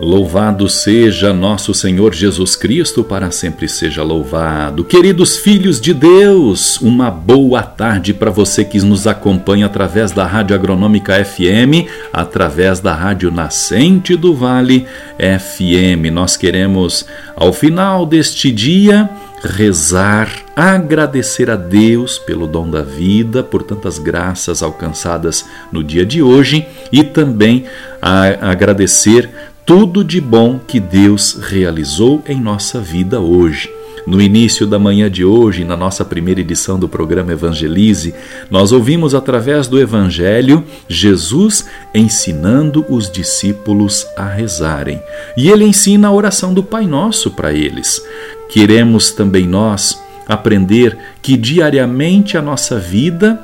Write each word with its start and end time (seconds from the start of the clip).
Louvado 0.00 0.68
seja 0.68 1.32
nosso 1.32 1.74
Senhor 1.74 2.14
Jesus 2.14 2.54
Cristo, 2.54 3.02
para 3.02 3.32
sempre 3.32 3.68
seja 3.68 4.00
louvado. 4.00 4.84
Queridos 4.84 5.38
filhos 5.38 5.80
de 5.80 5.92
Deus, 5.92 6.80
uma 6.80 7.10
boa 7.10 7.64
tarde 7.64 8.14
para 8.14 8.30
você 8.30 8.64
que 8.64 8.78
nos 8.78 9.08
acompanha 9.08 9.66
através 9.66 10.12
da 10.12 10.24
Rádio 10.24 10.54
Agronômica 10.54 11.24
FM, 11.24 11.90
através 12.12 12.78
da 12.78 12.94
Rádio 12.94 13.32
Nascente 13.32 14.14
do 14.14 14.32
Vale 14.32 14.86
FM. 15.18 16.12
Nós 16.12 16.36
queremos, 16.36 17.04
ao 17.34 17.52
final 17.52 18.06
deste 18.06 18.52
dia, 18.52 19.10
rezar, 19.42 20.30
agradecer 20.54 21.50
a 21.50 21.56
Deus 21.56 22.18
pelo 22.18 22.46
dom 22.46 22.70
da 22.70 22.82
vida, 22.82 23.42
por 23.42 23.62
tantas 23.62 23.98
graças 23.98 24.62
alcançadas 24.62 25.44
no 25.72 25.82
dia 25.82 26.04
de 26.04 26.22
hoje 26.22 26.66
e 26.92 27.02
também 27.02 27.64
a 28.00 28.50
agradecer 28.50 29.28
tudo 29.68 30.02
de 30.02 30.18
bom 30.18 30.58
que 30.58 30.80
Deus 30.80 31.34
realizou 31.42 32.22
em 32.26 32.40
nossa 32.40 32.80
vida 32.80 33.20
hoje. 33.20 33.70
No 34.06 34.18
início 34.18 34.66
da 34.66 34.78
manhã 34.78 35.10
de 35.10 35.26
hoje, 35.26 35.62
na 35.62 35.76
nossa 35.76 36.06
primeira 36.06 36.40
edição 36.40 36.78
do 36.78 36.88
programa 36.88 37.32
Evangelize, 37.32 38.14
nós 38.50 38.72
ouvimos 38.72 39.14
através 39.14 39.68
do 39.68 39.78
Evangelho 39.78 40.64
Jesus 40.88 41.66
ensinando 41.94 42.82
os 42.88 43.10
discípulos 43.10 44.06
a 44.16 44.24
rezarem. 44.24 45.02
E 45.36 45.50
ele 45.50 45.66
ensina 45.66 46.08
a 46.08 46.12
oração 46.12 46.54
do 46.54 46.62
Pai 46.62 46.86
Nosso 46.86 47.32
para 47.32 47.52
eles. 47.52 48.02
Queremos 48.48 49.10
também 49.10 49.46
nós 49.46 50.02
aprender 50.26 50.96
que 51.20 51.36
diariamente 51.36 52.38
a 52.38 52.42
nossa 52.42 52.78
vida 52.78 53.38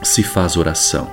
se 0.00 0.22
faz 0.22 0.56
oração. 0.56 1.10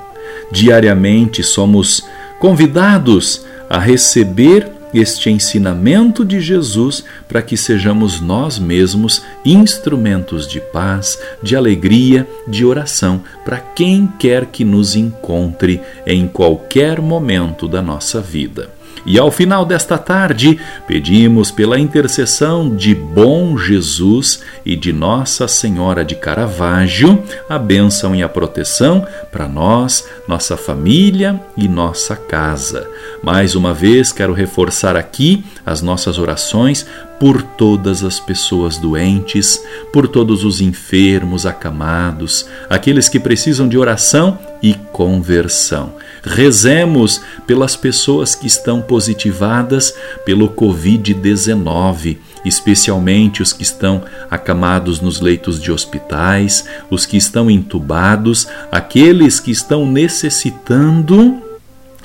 Diariamente 0.52 1.42
somos 1.42 2.06
convidados 2.40 3.52
a 3.74 3.80
receber 3.80 4.72
este 4.94 5.32
ensinamento 5.32 6.24
de 6.24 6.40
Jesus 6.40 7.04
para 7.28 7.42
que 7.42 7.58
sejamos 7.58 8.22
nós 8.22 8.60
mesmos 8.60 9.24
instrumentos 9.44 10.48
de 10.48 10.62
paz, 10.62 11.20
de 11.42 11.56
alegria, 11.56 12.28
de 12.48 12.64
oração 12.64 13.24
para 13.44 13.58
quem 13.58 14.06
quer 14.20 14.46
que 14.46 14.64
nos 14.64 14.96
encontre 14.96 15.82
em 16.06 16.28
qualquer 16.28 17.02
momento 17.02 17.68
da 17.68 17.82
nossa 17.82 18.22
vida. 18.22 18.70
E 19.06 19.20
ao 19.20 19.30
final 19.30 19.66
desta 19.66 19.98
tarde, 19.98 20.60
pedimos 20.88 21.52
pela 21.52 21.80
intercessão 21.80 22.74
de 22.74 22.96
bom 22.96 23.58
Jesus 23.58 24.42
e 24.66 24.76
de 24.76 24.94
Nossa 24.94 25.48
Senhora 25.48 26.06
de 26.06 26.16
Caravaggio 26.16 27.22
a 27.50 27.60
bênção 27.60 28.16
e 28.16 28.24
a 28.24 28.30
proteção 28.30 29.06
para 29.32 29.48
nós, 29.48 30.08
nossa 30.28 30.56
família 30.56 31.40
e 31.58 31.68
nossa 31.68 32.16
casa. 32.16 32.90
Mais 33.22 33.56
uma 33.56 33.74
vez, 33.74 34.12
quero 34.12 34.34
reforçar 34.34 34.96
aqui 34.96 35.44
as 35.66 35.82
nossas 35.82 36.18
orações 36.18 36.86
por 37.20 37.42
todas 37.42 38.04
as 38.04 38.20
pessoas 38.20 38.78
doentes, 38.78 39.62
por 39.92 40.08
todos 40.08 40.44
os 40.44 40.60
enfermos, 40.60 41.46
acamados, 41.46 42.46
aqueles 42.70 43.08
que 43.08 43.20
precisam 43.20 43.68
de 43.68 43.78
oração 43.78 44.38
e 44.62 44.74
conversão. 44.74 45.96
Rezemos 46.24 47.22
pelas 47.46 47.76
pessoas 47.76 48.34
que 48.34 48.48
estão 48.48 48.82
positivadas 48.82 49.94
pelo 50.26 50.50
Covid-19, 50.50 52.18
especialmente 52.46 53.42
os 53.42 53.52
que 53.52 53.64
estão 53.64 54.04
acamados 54.32 55.02
nos 55.02 55.20
leitos 55.20 55.60
de 55.60 55.70
hospitais, 55.70 56.66
os 56.90 57.06
que 57.06 57.18
estão 57.18 57.52
entubados, 57.52 58.48
aqueles 58.72 59.40
que 59.42 59.52
estão 59.52 59.86
necessitando 59.86 61.42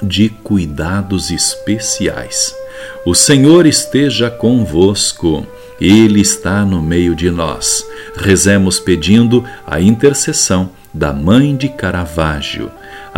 de 0.03 0.29
cuidados 0.29 1.31
especiais. 1.31 2.55
O 3.07 3.15
Senhor 3.15 3.67
esteja 3.67 4.31
convosco. 4.31 5.47
Ele 5.81 6.21
está 6.21 6.65
no 6.65 6.83
meio 6.83 7.15
de 7.15 7.31
nós. 7.31 7.85
Rezemos 8.17 8.81
pedindo 8.81 9.45
a 9.65 9.81
intercessão 9.81 10.71
da 10.93 11.13
Mãe 11.13 11.57
de 11.57 11.69
Caravaggio. 11.69 12.71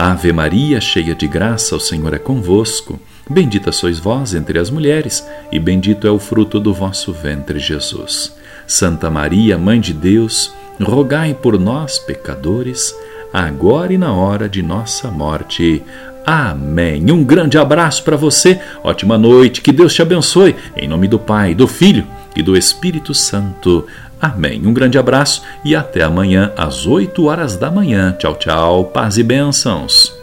Ave 0.02 0.32
Maria, 0.32 0.80
cheia 0.80 1.14
de 1.14 1.28
graça, 1.28 1.76
o 1.76 1.78
Senhor 1.78 2.14
é 2.14 2.18
convosco. 2.18 2.98
Bendita 3.28 3.70
sois 3.70 3.98
vós 3.98 4.32
entre 4.32 4.58
as 4.58 4.70
mulheres, 4.70 5.22
e 5.52 5.58
bendito 5.58 6.06
é 6.06 6.10
o 6.10 6.18
fruto 6.18 6.58
do 6.58 6.72
vosso 6.72 7.12
ventre, 7.12 7.58
Jesus. 7.58 8.34
Santa 8.66 9.10
Maria, 9.10 9.58
Mãe 9.58 9.78
de 9.78 9.92
Deus, 9.92 10.54
rogai 10.80 11.34
por 11.34 11.58
nós, 11.58 11.98
pecadores, 11.98 12.96
agora 13.30 13.92
e 13.92 13.98
na 13.98 14.10
hora 14.10 14.48
de 14.48 14.62
nossa 14.62 15.10
morte. 15.10 15.82
Amém. 16.24 17.10
Um 17.12 17.22
grande 17.22 17.58
abraço 17.58 18.02
para 18.02 18.16
você, 18.16 18.58
ótima 18.82 19.18
noite, 19.18 19.60
que 19.60 19.70
Deus 19.70 19.92
te 19.92 20.00
abençoe, 20.00 20.56
em 20.78 20.88
nome 20.88 21.08
do 21.08 21.18
Pai, 21.18 21.54
do 21.54 21.68
Filho 21.68 22.06
e 22.36 22.42
do 22.42 22.56
Espírito 22.56 23.14
Santo. 23.14 23.86
Amém. 24.20 24.66
Um 24.66 24.72
grande 24.72 24.98
abraço 24.98 25.42
e 25.64 25.74
até 25.74 26.02
amanhã 26.02 26.52
às 26.56 26.86
8 26.86 27.24
horas 27.26 27.56
da 27.56 27.70
manhã. 27.70 28.14
Tchau, 28.18 28.34
tchau. 28.34 28.84
Paz 28.84 29.16
e 29.16 29.22
bênçãos. 29.22 30.20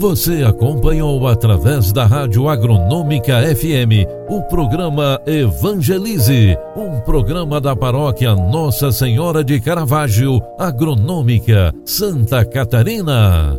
Você 0.00 0.44
acompanhou 0.44 1.26
através 1.26 1.92
da 1.92 2.06
Rádio 2.06 2.48
Agronômica 2.48 3.42
FM 3.56 4.06
o 4.28 4.40
programa 4.42 5.20
Evangelize, 5.26 6.56
um 6.76 7.00
programa 7.00 7.60
da 7.60 7.74
paróquia 7.74 8.32
Nossa 8.36 8.92
Senhora 8.92 9.42
de 9.42 9.60
Caravaggio, 9.60 10.40
Agronômica, 10.56 11.74
Santa 11.84 12.44
Catarina. 12.44 13.58